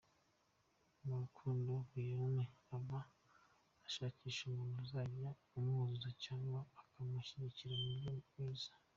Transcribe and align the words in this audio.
Mu 1.05 1.13
rukundo, 1.21 1.69
Guillaume 1.89 2.43
aba 2.75 2.99
ashakisha 3.87 4.41
umuntu 4.45 4.75
uzajya 4.83 5.29
amwuzuza 5.55 6.09
cyangwa 6.23 6.59
akamushyigikira 6.79 7.73
mu 7.75 7.87
buryo 7.89 8.11
bwiza. 8.27 8.71